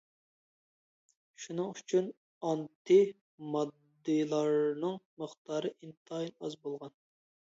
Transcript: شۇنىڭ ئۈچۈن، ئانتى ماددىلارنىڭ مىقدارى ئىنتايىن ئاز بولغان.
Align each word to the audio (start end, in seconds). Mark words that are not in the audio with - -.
شۇنىڭ 1.43 1.67
ئۈچۈن، 1.73 2.07
ئانتى 2.47 2.97
ماددىلارنىڭ 3.55 4.97
مىقدارى 5.25 5.75
ئىنتايىن 5.77 6.33
ئاز 6.47 6.57
بولغان. 6.65 6.99